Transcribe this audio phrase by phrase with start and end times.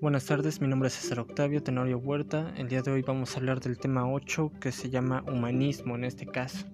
[0.00, 2.54] Buenas tardes, mi nombre es César Octavio Tenorio Huerta.
[2.56, 6.04] El día de hoy vamos a hablar del tema 8 que se llama humanismo en
[6.04, 6.64] este caso.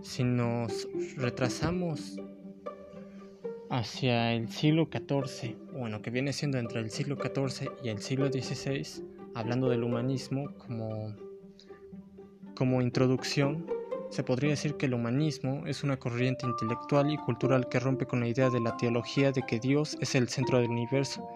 [0.00, 2.20] Si nos retrasamos
[3.70, 8.30] hacia el siglo XIV, bueno, que viene siendo entre el siglo XIV y el siglo
[8.30, 9.04] XVI,
[9.34, 11.16] hablando del humanismo como,
[12.54, 13.66] como introducción,
[14.10, 18.20] se podría decir que el humanismo es una corriente intelectual y cultural que rompe con
[18.20, 21.28] la idea de la teología de que Dios es el centro del universo,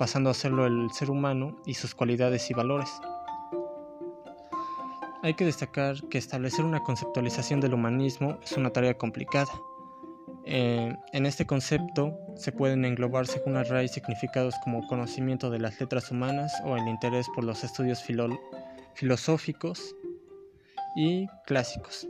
[0.00, 2.88] pasando a serlo el ser humano y sus cualidades y valores.
[5.22, 9.52] Hay que destacar que establecer una conceptualización del humanismo es una tarea complicada.
[10.46, 15.78] Eh, en este concepto se pueden englobar según la raíz significados como conocimiento de las
[15.78, 18.02] letras humanas o el interés por los estudios
[18.94, 19.94] filosóficos,
[20.96, 22.08] y clásicos.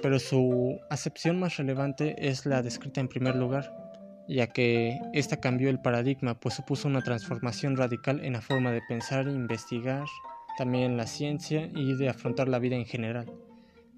[0.00, 3.81] Pero su acepción más relevante es la descrita en primer lugar,
[4.28, 8.82] ya que esta cambió el paradigma, pues supuso una transformación radical en la forma de
[8.88, 10.06] pensar, investigar,
[10.58, 13.26] también la ciencia y de afrontar la vida en general,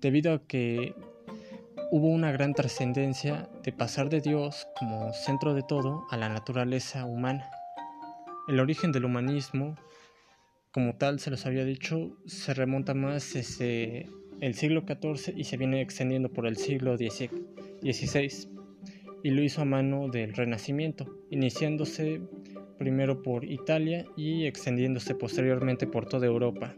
[0.01, 0.95] debido a que
[1.91, 7.05] hubo una gran trascendencia de pasar de Dios como centro de todo a la naturaleza
[7.05, 7.49] humana.
[8.49, 9.77] El origen del humanismo
[10.73, 15.57] como tal, se los había dicho, se remonta más desde el siglo XIV y se
[15.57, 18.54] viene extendiendo por el siglo XVI
[19.25, 22.21] y lo hizo a mano del Renacimiento, iniciándose
[22.79, 26.75] primero por Italia y extendiéndose posteriormente por toda Europa.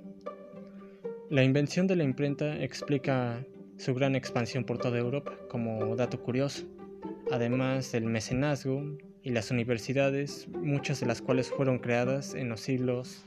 [1.29, 3.45] La invención de la imprenta explica
[3.79, 6.65] su gran expansión por toda Europa, como dato curioso,
[7.33, 13.25] además del mecenazgo y las universidades, muchas de las cuales fueron creadas en los siglos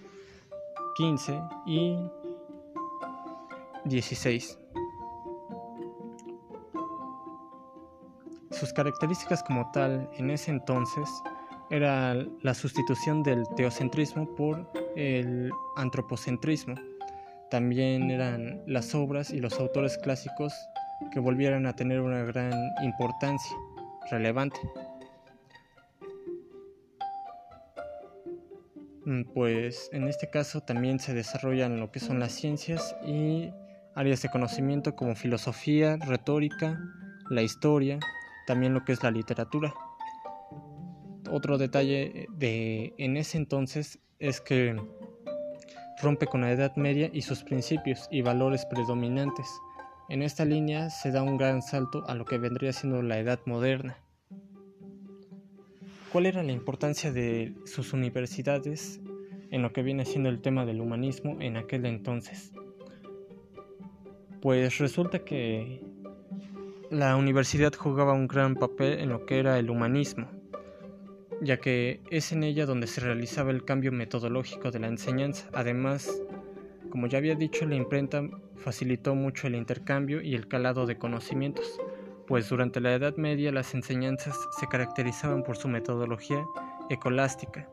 [0.95, 1.33] 15
[1.67, 1.97] y
[3.83, 4.59] 16.
[8.51, 11.09] Sus características como tal en ese entonces
[11.69, 16.75] era la sustitución del teocentrismo por el antropocentrismo.
[17.51, 20.53] También eran las obras y los autores clásicos
[21.11, 23.55] que volvieran a tener una gran importancia
[24.09, 24.59] relevante.
[29.05, 33.51] Mm, pues en este caso también se desarrollan lo que son las ciencias y
[33.95, 36.79] áreas de conocimiento como filosofía, retórica,
[37.29, 37.99] la historia,
[38.49, 39.75] también lo que es la literatura.
[41.29, 44.75] Otro detalle de en ese entonces es que
[46.01, 49.45] rompe con la Edad Media y sus principios y valores predominantes.
[50.09, 53.39] En esta línea se da un gran salto a lo que vendría siendo la Edad
[53.45, 53.97] Moderna.
[56.11, 58.99] ¿Cuál era la importancia de sus universidades
[59.51, 62.51] en lo que viene siendo el tema del humanismo en aquel entonces?
[64.41, 65.98] Pues resulta que
[66.91, 70.27] la universidad jugaba un gran papel en lo que era el humanismo,
[71.39, 75.47] ya que es en ella donde se realizaba el cambio metodológico de la enseñanza.
[75.53, 76.09] Además,
[76.89, 78.23] como ya había dicho, la imprenta
[78.55, 81.79] facilitó mucho el intercambio y el calado de conocimientos,
[82.27, 86.43] pues durante la Edad Media las enseñanzas se caracterizaban por su metodología
[86.89, 87.69] ecolástica.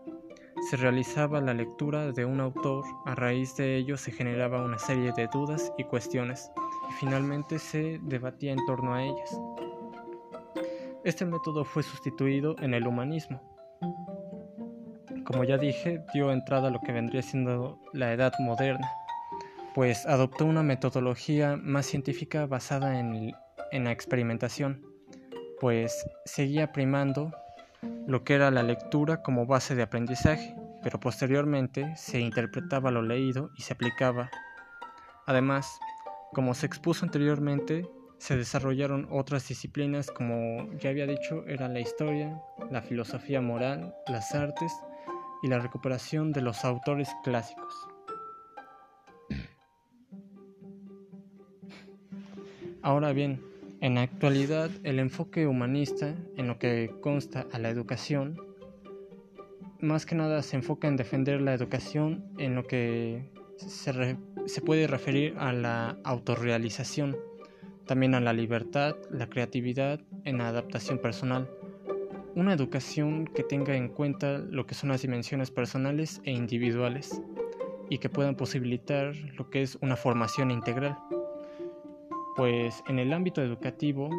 [0.71, 5.13] Se realizaba la lectura de un autor, a raíz de ello se generaba una serie
[5.17, 6.51] de dudas y cuestiones,
[6.99, 9.41] finalmente se debatía en torno a ellas.
[11.05, 13.41] Este método fue sustituido en el humanismo.
[15.25, 18.89] Como ya dije, dio entrada a lo que vendría siendo la Edad Moderna,
[19.75, 23.33] pues adoptó una metodología más científica basada en
[23.73, 24.85] en la experimentación,
[25.61, 27.33] pues seguía primando
[28.07, 33.51] lo que era la lectura como base de aprendizaje, pero posteriormente se interpretaba lo leído
[33.57, 34.31] y se aplicaba.
[35.27, 35.79] Además,
[36.37, 37.89] como se expuso anteriormente,
[38.19, 44.35] se desarrollaron otras disciplinas como ya había dicho era la historia, la filosofía moral, las
[44.35, 44.71] artes
[45.43, 47.73] y la recuperación de los autores clásicos.
[52.83, 53.43] Ahora bien,
[53.81, 58.39] en la actualidad, el enfoque humanista en lo que consta a la educación,
[59.81, 65.35] más que nada se enfoca en defender la educación en lo que se, puede referir
[65.39, 67.17] a la autorrealización,
[67.87, 71.51] también a la libertad, la creatividad en la adaptación personal.
[72.35, 77.23] Una educación que tenga en cuenta lo que son las dimensiones personales e individuales
[77.89, 80.99] y que puedan posibilitar lo que es una formación integral.
[82.37, 84.11] Pues en el ámbito educativo,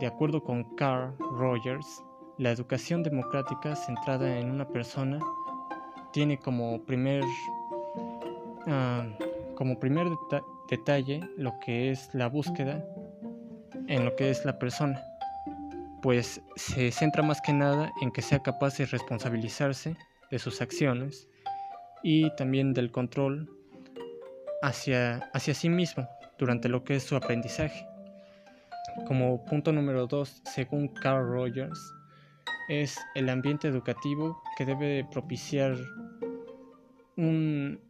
[0.00, 2.02] de acuerdo con Carl Rogers,
[2.38, 5.20] la educación democrática centrada en una persona
[6.12, 7.22] tiene como primer,
[8.66, 9.06] ah,
[9.54, 10.06] como primer
[10.68, 12.84] detalle lo que es la búsqueda
[13.88, 15.02] en lo que es la persona.
[16.02, 19.96] pues se centra más que nada en que sea capaz de responsabilizarse
[20.30, 21.28] de sus acciones
[22.02, 23.50] y también del control
[24.62, 26.08] hacia, hacia sí mismo
[26.38, 27.86] durante lo que es su aprendizaje.
[29.06, 31.92] Como punto número dos, según Carl Rogers,
[32.68, 35.76] es el ambiente educativo que debe propiciar
[37.16, 37.80] un,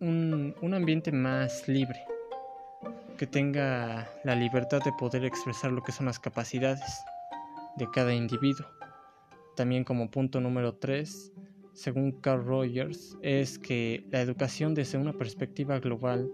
[0.00, 2.00] un, ambiente más libre,
[3.16, 6.82] que tenga la libertad de poder expresar lo que son las capacidades
[7.76, 8.66] de cada individuo.
[9.56, 11.32] También como punto número 3,
[11.72, 16.30] según Carl Rogers, es que la educación desde una perspectiva global,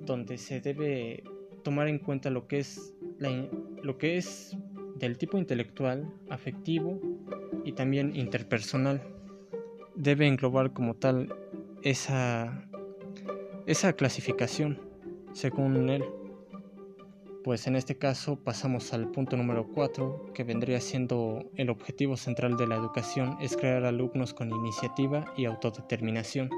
[0.00, 1.22] donde se debe
[1.62, 2.94] tomar en cuenta lo que es,
[3.82, 4.56] lo que es
[4.96, 7.00] del tipo intelectual, afectivo
[7.64, 9.00] y también interpersonal.
[9.94, 11.34] Debe englobar como tal
[11.82, 12.64] esa,
[13.66, 14.80] esa clasificación,
[15.32, 16.04] según él.
[17.44, 22.56] Pues en este caso pasamos al punto número 4, que vendría siendo el objetivo central
[22.56, 26.48] de la educación, es crear alumnos con iniciativa y autodeterminación.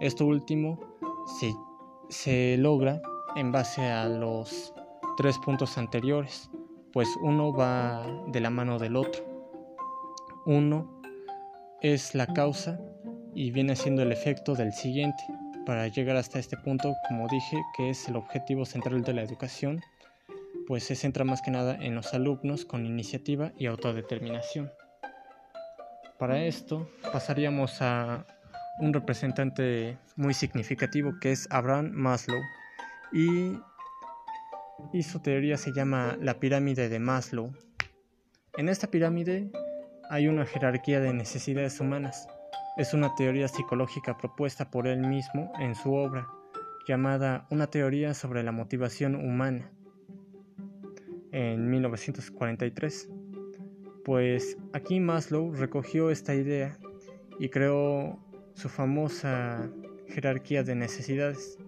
[0.00, 0.80] Esto último
[1.38, 1.54] se,
[2.08, 3.00] se logra
[3.36, 4.74] en base a los
[5.16, 6.50] tres puntos anteriores,
[6.92, 9.22] pues uno va de la mano del otro.
[10.44, 11.00] Uno
[11.82, 12.80] es la causa
[13.34, 15.22] y viene siendo el efecto del siguiente
[15.66, 19.80] para llegar hasta este punto, como dije, que es el objetivo central de la educación,
[20.66, 24.70] pues se centra más que nada en los alumnos con iniciativa y autodeterminación.
[26.18, 28.26] Para esto pasaríamos a
[28.78, 32.40] un representante muy significativo que es Abraham Maslow
[33.12, 33.58] y,
[34.92, 37.52] y su teoría se llama la pirámide de Maslow.
[38.56, 39.50] En esta pirámide
[40.10, 42.28] hay una jerarquía de necesidades humanas
[42.76, 46.28] es una teoría psicológica propuesta por él mismo en su obra,
[46.88, 49.70] llamada Una teoría sobre la motivación humana,
[51.30, 53.10] en 1943.
[54.04, 56.78] Pues aquí Maslow recogió esta idea
[57.38, 58.18] y creó
[58.54, 59.70] su famosa
[60.08, 61.58] jerarquía de necesidades,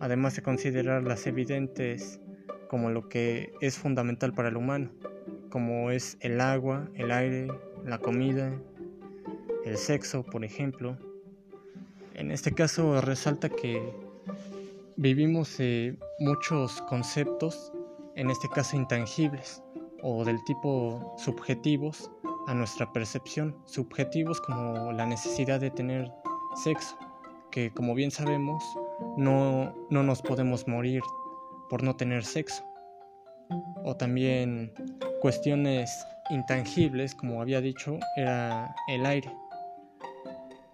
[0.00, 2.20] además de considerar las evidentes
[2.68, 4.90] como lo que es fundamental para el humano,
[5.50, 7.48] como es el agua, el aire,
[7.84, 8.52] la comida,
[9.64, 10.96] el sexo, por ejemplo.
[12.14, 13.92] En este caso resalta que
[14.96, 15.58] vivimos
[16.18, 17.72] muchos conceptos,
[18.16, 19.62] en este caso intangibles,
[20.02, 22.10] o del tipo subjetivos
[22.46, 26.10] a nuestra percepción, subjetivos como la necesidad de tener
[26.62, 26.96] sexo,
[27.50, 28.62] que como bien sabemos
[29.16, 31.02] no, no nos podemos morir
[31.70, 32.64] por no tener sexo,
[33.84, 34.72] o también
[35.20, 35.90] cuestiones
[36.30, 39.30] intangibles, como había dicho, era el aire,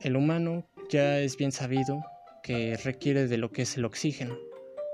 [0.00, 2.02] el humano ya es bien sabido
[2.42, 4.36] que requiere de lo que es el oxígeno,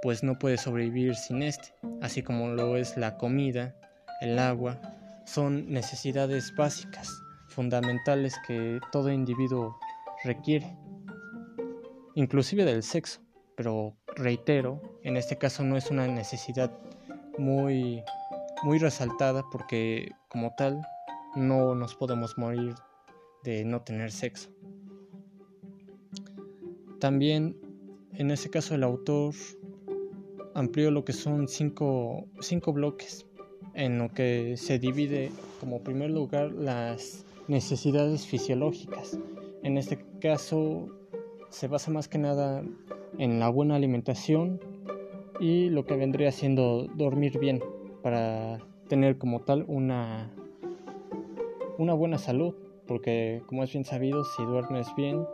[0.03, 3.77] pues no puede sobrevivir sin este, así como lo es la comida,
[4.21, 4.81] el agua,
[5.27, 9.79] son necesidades básicas, fundamentales que todo individuo
[10.25, 10.77] requiere,
[12.15, 13.21] inclusive del sexo,
[13.57, 16.71] pero reitero, en este caso no es una necesidad
[17.39, 18.03] muy
[18.63, 20.81] muy resaltada porque como tal
[21.35, 22.75] no nos podemos morir
[23.43, 24.54] de no tener sexo.
[27.05, 27.55] También,
[28.15, 29.35] en ese caso, el autor
[30.55, 33.27] amplió lo que son cinco, cinco bloques,
[33.75, 39.19] en lo que se divide como primer lugar las necesidades fisiológicas.
[39.63, 40.89] En este caso,
[41.51, 42.65] se basa más que nada
[43.19, 44.59] en la buena alimentación
[45.41, 47.63] y lo que vendría siendo dormir bien
[48.03, 50.33] para tener como tal una,
[51.77, 52.55] una buena salud,
[52.87, 55.27] porque como es bien sabido, si duermes bien,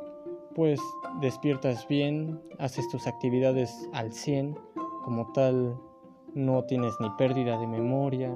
[0.61, 0.79] pues
[1.23, 4.59] despiertas bien, haces tus actividades al 100,
[5.03, 5.75] como tal
[6.35, 8.31] no tienes ni pérdida de memoria,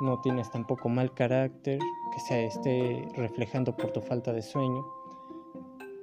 [0.00, 4.84] no tienes tampoco mal carácter que se esté reflejando por tu falta de sueño.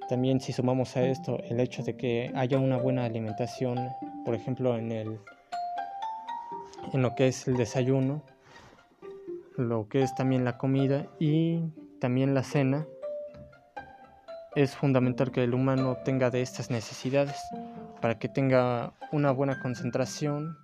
[0.08, 3.78] También si sumamos a esto el hecho de que haya una buena alimentación,
[4.24, 5.20] por ejemplo en el
[6.94, 8.22] en lo que es el desayuno,
[9.58, 11.64] lo que es también la comida y
[12.00, 12.88] también la cena,
[14.56, 17.38] es fundamental que el humano tenga de estas necesidades
[18.02, 20.58] para que tenga una buena concentración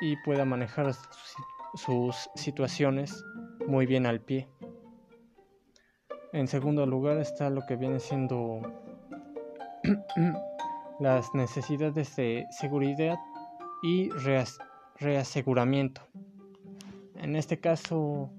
[0.00, 0.92] y pueda manejar
[1.74, 3.24] sus situaciones
[3.66, 4.48] muy bien al pie.
[6.32, 8.60] En segundo lugar está lo que viene siendo
[11.00, 13.18] las necesidades de seguridad
[13.82, 14.08] y
[14.98, 16.02] reaseguramiento.
[17.16, 18.30] En este caso,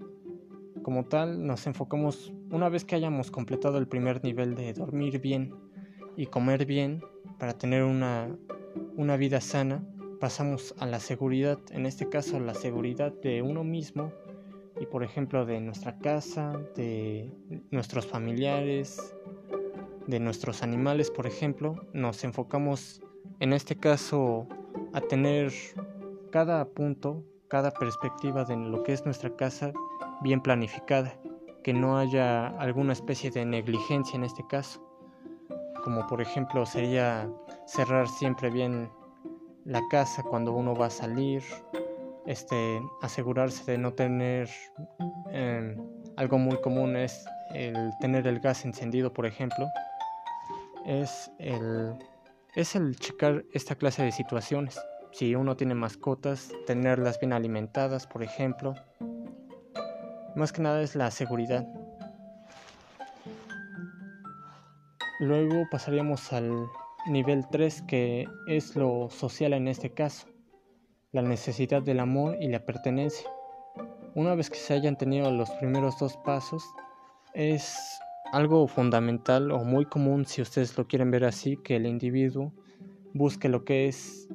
[0.82, 5.56] como tal, nos enfocamos una vez que hayamos completado el primer nivel de dormir bien
[6.16, 7.04] y comer bien
[7.40, 8.38] para tener una,
[9.18, 9.84] vida sana,
[10.20, 14.14] pasamos a la seguridad, en este caso la seguridad de uno mismo
[14.80, 17.32] y por ejemplo de nuestra casa, de
[17.72, 19.16] nuestros familiares,
[20.06, 23.02] de nuestros animales, por ejemplo, nos enfocamos
[23.40, 24.48] en este caso
[24.94, 25.52] a tener
[26.30, 29.74] cada punto, cada perspectiva de lo que es nuestra casa
[30.22, 31.18] bien planificada,
[31.64, 34.82] que no haya alguna especie de negligencia en este caso,
[35.84, 37.30] como por ejemplo sería
[37.66, 38.90] cerrar siempre bien
[39.66, 41.44] la casa cuando uno va a salir,
[42.26, 44.50] este, asegurarse de no tener
[45.32, 45.78] em,
[46.16, 49.68] algo muy común es el tener el gas encendido, por ejemplo,
[50.86, 51.94] es el,
[52.56, 54.80] es el checar esta clase de situaciones.
[55.12, 58.74] Si uno tiene mascotas, tenerlas bien alimentadas, por ejemplo.
[60.36, 61.68] Más que nada es la seguridad.
[65.20, 66.68] Luego pasaríamos al
[67.08, 70.28] nivel 3 que es lo social en este caso,
[71.12, 73.30] la necesidad del amor y la pertenencia.
[74.16, 76.64] Una vez que se hayan tenido los primeros dos pasos,
[77.34, 78.00] es
[78.32, 82.52] algo fundamental o muy común si ustedes lo quieren ver así, que el individuo
[83.14, 84.28] busque lo que es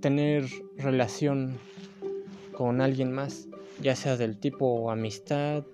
[0.00, 0.44] tener
[0.76, 1.58] relación
[2.52, 3.48] con alguien más,
[3.80, 5.64] ya sea del tipo amistad,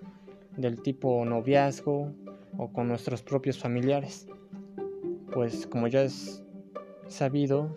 [0.56, 2.12] del tipo noviazgo
[2.56, 4.26] o con nuestros propios familiares.
[5.32, 6.42] Pues como ya es
[7.08, 7.76] sabido,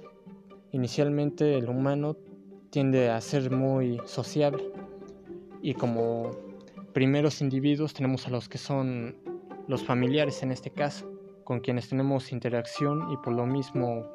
[0.72, 2.16] inicialmente el humano
[2.70, 4.72] tiende a ser muy sociable
[5.62, 6.32] y como
[6.94, 9.18] primeros individuos tenemos a los que son
[9.68, 11.12] los familiares en este caso,
[11.44, 14.06] con quienes tenemos interacción y por lo mismo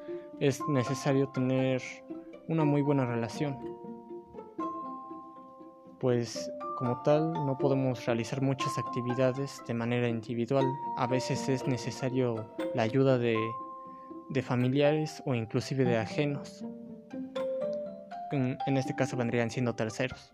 [0.41, 1.83] es necesario tener
[2.49, 3.74] una muy buena relación.
[6.05, 10.67] Pues como tal no podemos realizar muchas actividades de manera individual,
[10.99, 13.39] a veces es necesario la ayuda de,
[14.29, 16.63] de familiares o inclusive de ajenos.
[18.33, 20.31] en este caso vendrían siendo terceros.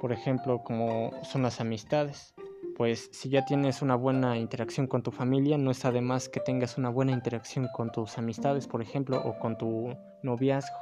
[0.00, 2.34] Por ejemplo, como son las amistades
[2.76, 6.76] pues si ya tienes una buena interacción con tu familia, no es además que tengas
[6.76, 10.76] una buena interacción con tus amistades, por ejemplo, o con tu noviazgo,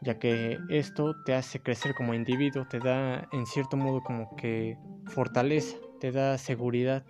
[0.00, 4.78] ya que esto te hace crecer como individuo, te da en cierto modo como que
[5.06, 7.04] fortaleza, te da seguridad.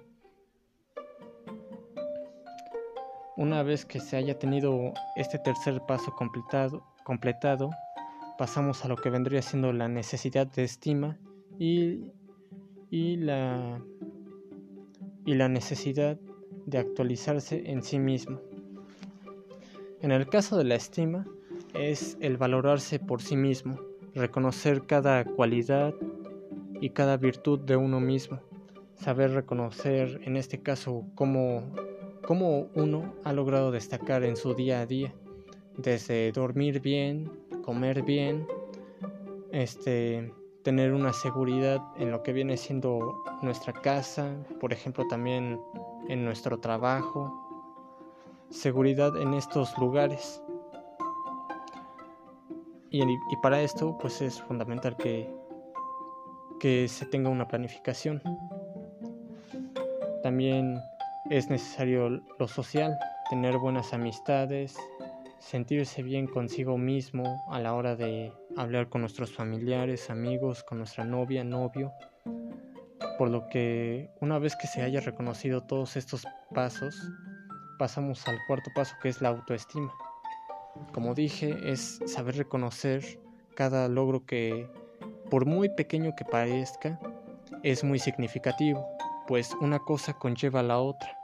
[3.37, 7.71] Una vez que se haya tenido este tercer paso completado, completado
[8.39, 11.19] pasamos a lo que vendría siendo la necesidad de estima
[11.59, 12.11] y
[12.91, 13.81] y la,
[15.25, 16.19] y la necesidad
[16.67, 18.41] de actualizarse en sí mismo.
[20.01, 21.27] En el caso de la estima,
[21.75, 23.79] es el valorarse por sí mismo,
[24.15, 25.95] reconocer cada cualidad
[26.81, 28.41] y cada virtud de uno mismo,
[28.95, 31.63] saber reconocer en este caso cómo,
[32.27, 35.15] cómo uno ha logrado destacar en su día a día,
[35.77, 37.31] desde dormir bien,
[37.63, 38.47] comer bien,
[39.53, 45.61] este, tener una seguridad en lo que viene siendo nuestra casa, por ejemplo también
[46.09, 47.33] en nuestro trabajo,
[48.51, 50.43] seguridad en estos lugares.
[52.93, 55.33] Y, para esto pues es fundamental que,
[56.59, 58.21] que se tenga una planificación.
[60.25, 60.81] También
[61.31, 62.99] es necesario lo social,
[63.31, 64.77] tener buenas amistades,
[65.39, 71.05] sentirse bien consigo mismo a la hora de hablar con nuestros familiares, amigos, con nuestra
[71.05, 71.93] novia, novio.
[73.19, 76.97] Por lo que una vez que se haya reconocido todos estos pasos,
[77.79, 79.93] pasamos al cuarto paso que es la autoestima.
[80.93, 83.21] Como dije, es saber reconocer
[83.55, 84.69] cada logro que,
[85.31, 86.99] por muy pequeño que parezca,
[87.63, 88.87] es muy significativo,
[89.27, 91.17] pues una cosa conlleva a la otra.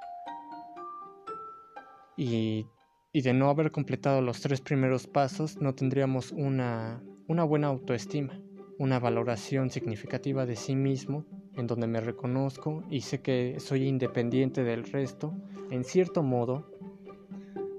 [2.16, 2.66] Y
[3.12, 8.38] de no haber completado los tres primeros pasos no tendríamos una, una buena autoestima,
[8.78, 11.24] una valoración significativa de sí mismo
[11.54, 15.32] en donde me reconozco y sé que soy independiente del resto
[15.70, 16.70] en cierto modo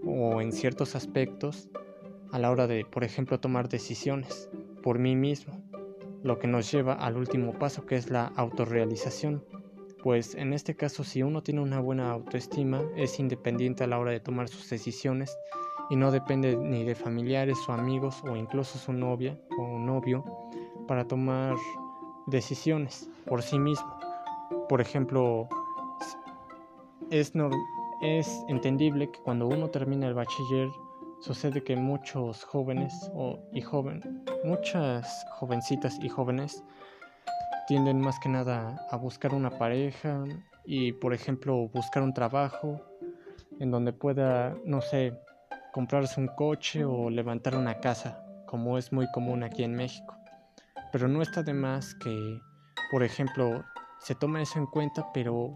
[0.08, 1.70] o en ciertos aspectos
[2.32, 4.50] a la hora de, por ejemplo, tomar decisiones
[4.84, 5.62] por mí mismo,
[6.24, 9.44] lo que nos lleva al último paso que es la autorrealización
[10.08, 14.12] pues en este caso si uno tiene una buena autoestima es independiente a la hora
[14.12, 15.38] de tomar sus decisiones
[15.90, 20.24] y no depende ni de familiares o amigos o incluso su novia o novio
[20.88, 21.56] para tomar
[22.28, 24.00] decisiones por sí mismo.
[24.70, 25.50] Por ejemplo,
[27.10, 27.34] es,
[28.01, 30.70] es entendible que cuando uno termina el bachiller
[31.20, 36.63] sucede que muchos jóvenes o, y joven, muchas jovencitas y jóvenes
[37.68, 40.24] tienden más que nada a buscar una pareja
[40.66, 42.82] y, por ejemplo, buscar un trabajo
[43.60, 45.13] en donde pueda, no sé,
[45.74, 50.16] comprarse un coche o levantar una casa, como es muy común aquí en México.
[50.92, 52.39] Pero no está de más que,
[52.92, 53.63] por ejemplo,
[54.00, 55.54] se tome eso en cuenta, pero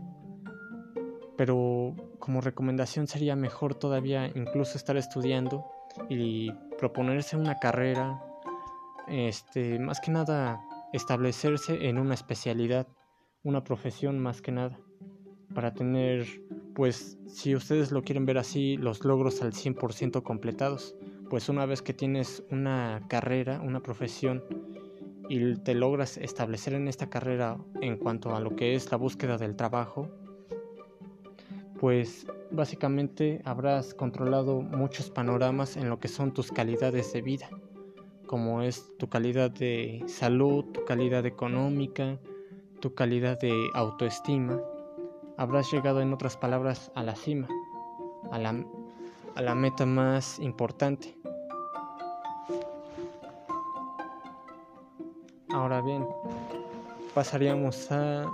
[1.42, 5.66] pero como recomendación sería mejor todavía incluso estar estudiando
[6.08, 8.24] y proponerse una carrera,
[9.08, 10.62] este, más que nada
[10.94, 12.88] establecerse en una especialidad,
[13.42, 14.78] una profesión más que nada,
[15.56, 16.28] para tener,
[16.76, 20.96] pues, si ustedes lo quieren ver así, los logros al 100% completados.
[21.28, 24.44] Pues una vez que tienes una carrera, una profesión,
[25.28, 29.40] y te logras establecer en esta carrera en cuanto a lo que es la búsqueda
[29.40, 30.08] del trabajo,
[31.82, 37.50] pues básicamente habrás controlado muchos panoramas en lo que son tus calidades de vida,
[38.28, 42.20] como es tu calidad de salud, tu calidad económica,
[42.82, 44.62] tu calidad de autoestima.
[45.38, 47.48] Habrás llegado en otras palabras a la cima,
[48.32, 48.64] a la,
[49.34, 51.18] a la meta más importante.
[55.50, 56.06] Ahora bien,
[57.16, 58.32] pasaríamos a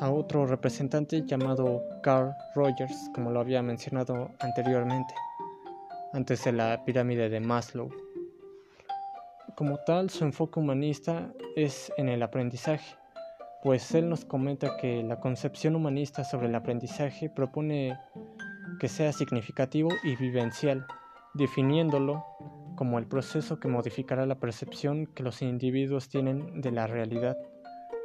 [0.00, 5.14] a otro representante llamado Carl Rogers, como lo había mencionado anteriormente,
[6.12, 7.90] antes de la pirámide de Maslow.
[9.54, 12.96] Como tal, su enfoque humanista es en el aprendizaje,
[13.62, 17.98] pues él nos comenta que la concepción humanista sobre el aprendizaje propone
[18.78, 20.86] que sea significativo y vivencial,
[21.34, 22.24] definiéndolo
[22.76, 27.36] como el proceso que modificará la percepción que los individuos tienen de la realidad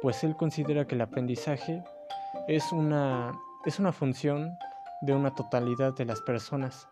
[0.02, 1.82] pues él considera que el aprendizaje
[2.48, 4.50] es una, es una función
[5.02, 6.88] de una totalidad de las personas.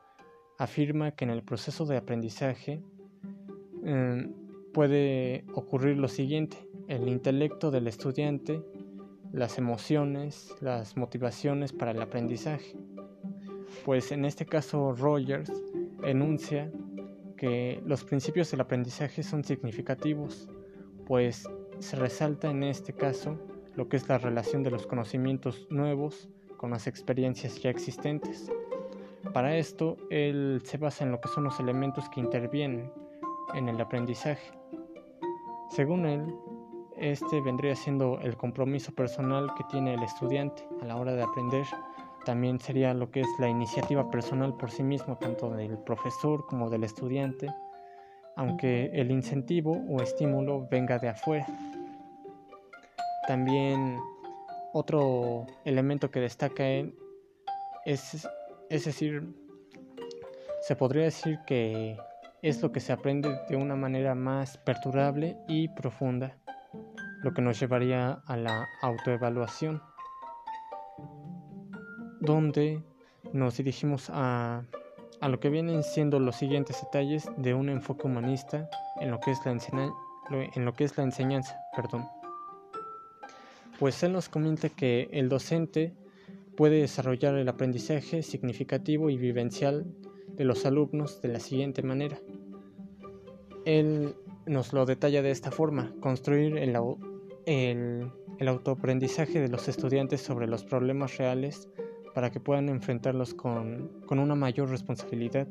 [0.58, 2.80] Afirma que en el proceso de aprendizaje
[3.82, 4.32] em,
[4.72, 8.62] puede ocurrir lo siguiente, el intelecto del estudiante,
[9.32, 12.76] las emociones, las motivaciones para el aprendizaje.
[13.84, 15.50] Pues en este caso Rogers
[16.04, 16.70] enuncia
[17.36, 20.48] que los principios del aprendizaje son significativos,
[21.06, 21.48] pues
[21.80, 23.38] se resalta en este caso
[23.74, 28.50] lo que es la relación de los conocimientos nuevos con las experiencias ya existentes.
[29.32, 32.92] Para esto, él se basa en lo que son los elementos que intervienen
[33.54, 34.52] en el aprendizaje.
[35.70, 36.34] Según él,
[36.98, 41.64] este vendría siendo el compromiso personal que tiene el estudiante a la hora de aprender.
[42.26, 46.68] También sería lo que es la iniciativa personal por sí mismo, tanto del profesor como
[46.68, 47.46] del estudiante,
[48.36, 51.46] aunque el incentivo o estímulo venga de afuera.
[53.30, 54.00] También
[54.72, 56.98] otro elemento que destaca él
[57.84, 58.28] es,
[58.68, 59.22] es decir,
[60.62, 61.96] se podría decir que
[62.42, 66.38] es lo que se aprende de una manera más perturbable y profunda,
[67.22, 69.80] lo que nos llevaría a la autoevaluación,
[72.20, 72.82] donde
[73.32, 74.64] nos dirigimos a
[75.20, 78.68] a lo que vienen siendo los siguientes detalles de un enfoque humanista
[79.00, 81.56] en lo que es la, en lo que es la enseñanza.
[81.76, 82.19] Perdón.
[83.80, 85.94] Pues él nos comenta que el docente
[86.54, 89.86] puede desarrollar el aprendizaje significativo y vivencial
[90.36, 92.20] de los alumnos de la siguiente manera.
[93.64, 94.14] Él
[94.44, 96.76] nos lo detalla de esta forma, construir el,
[98.46, 101.70] autoaprendizaje de los estudiantes sobre los problemas reales
[102.14, 105.48] para que puedan enfrentarlos con, una mayor responsabilidad.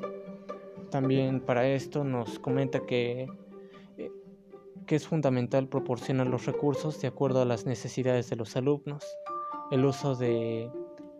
[0.91, 3.27] También para esto nos comenta que,
[4.89, 9.05] que es fundamental proporcionar los recursos de acuerdo a las necesidades de los alumnos,
[9.69, 10.67] el uso de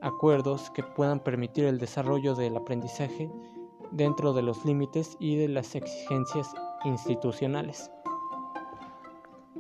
[0.02, 3.30] acuerdos que puedan permitir el desarrollo del aprendizaje
[3.92, 6.52] dentro de los límites y de las exigencias
[6.84, 7.92] institucionales.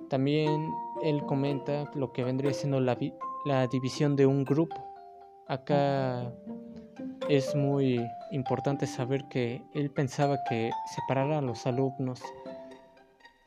[0.09, 2.97] También él comenta lo que vendría siendo la,
[3.67, 4.75] división de un grupo
[5.47, 6.33] Acá
[7.29, 12.23] es muy importante saber que él pensaba que separar a los alumnos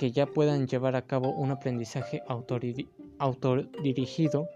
[0.02, 2.24] que ya puedan llevar a cabo un aprendizaje
[3.18, 4.48] autodirigido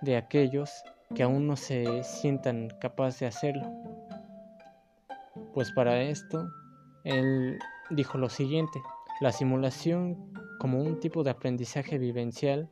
[0.00, 0.70] de aquellos
[1.14, 3.70] que aún no se sientan capaces de hacerlo.
[5.52, 6.48] Pues para esto,
[7.04, 7.58] él
[7.90, 8.80] dijo lo siguiente,
[9.20, 12.70] la simulación como un tipo de aprendizaje vivencial,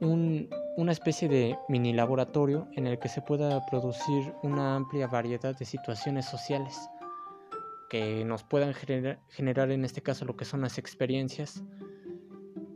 [0.00, 5.56] un una especie de mini laboratorio en el que se pueda producir una amplia variedad
[5.56, 6.76] de situaciones sociales
[7.88, 11.62] que nos puedan generar, en este caso lo que son las experiencias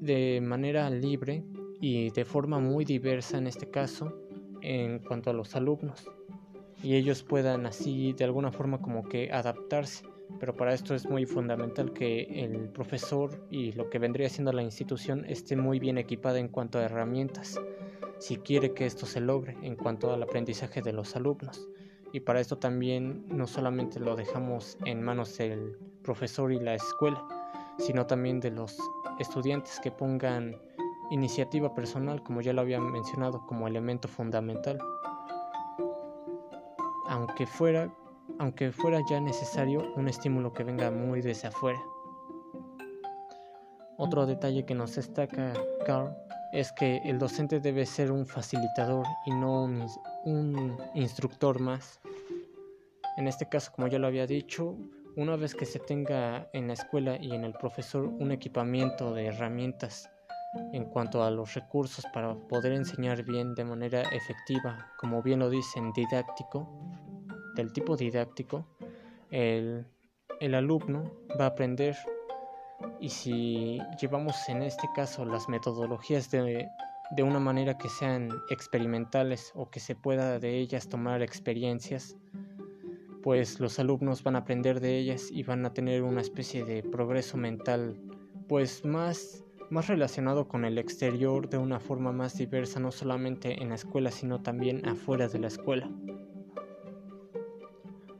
[0.01, 1.44] de manera libre
[1.81, 4.14] y de forma muy diversa en este caso
[4.61, 6.11] en cuanto a los alumnos
[6.83, 10.05] y ellos puedan así de alguna forma como que adaptarse
[10.38, 14.62] pero para esto es muy fundamental que el profesor y lo que vendría siendo la
[14.62, 17.61] institución esté muy bien equipada en cuanto a herramientas,
[18.18, 21.68] si quiere que esto se logre en cuanto al aprendizaje de los alumnos.
[22.12, 27.27] Y para esto también no solamente lo dejamos en manos del profesor y la escuela,
[27.79, 28.79] sino también de los
[29.18, 30.57] estudiantes que pongan
[31.11, 34.79] iniciativa personal, como ya lo había mencionado, como elemento fundamental.
[37.09, 37.92] Aunque fuera,
[38.38, 41.81] aunque fuera ya necesario un estímulo que venga muy desde afuera.
[43.97, 45.53] Otro detalle que nos destaca
[45.85, 46.14] Carl
[46.52, 49.64] es que el docente debe ser un facilitador y no
[50.24, 52.00] un, instructor más.
[53.16, 54.76] En este caso, como ya lo había dicho,
[55.16, 59.26] una vez que se tenga en la escuela y en el profesor un equipamiento de
[59.26, 60.08] herramientas
[60.72, 65.50] en cuanto a los recursos para poder enseñar bien de manera efectiva, como bien lo
[65.50, 66.68] dicen, didáctico,
[67.54, 68.66] del tipo didáctico,
[69.30, 69.87] el,
[70.40, 71.96] el alumno va a aprender
[73.00, 76.68] y si llevamos en este caso las metodologías de,
[77.10, 82.16] de una manera que sean experimentales o que se pueda de ellas tomar experiencias,
[83.22, 86.82] pues los alumnos van a aprender de ellas y van a tener una especie de
[86.82, 88.00] progreso mental
[88.48, 93.68] pues más más relacionado con el exterior de una forma más diversa no solamente en
[93.68, 95.90] la escuela sino también afuera de la escuela.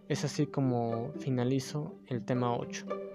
[0.09, 3.08] Es así como finalizo el tema 8.